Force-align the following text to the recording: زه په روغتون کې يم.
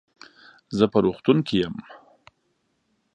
زه 0.77 0.85
په 0.91 0.97
روغتون 1.05 1.37
کې 1.47 1.55
يم. 1.63 1.75